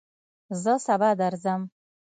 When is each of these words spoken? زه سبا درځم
زه 0.61 0.73
سبا 0.85 1.09
درځم 1.19 1.61